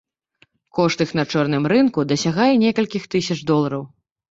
Кошт 0.77 1.03
іх 1.05 1.11
на 1.19 1.25
чорным 1.35 1.69
рынку 1.73 2.07
дасягае 2.13 2.49
некалькіх 2.65 3.09
тысяч 3.15 3.41
долараў. 3.53 3.89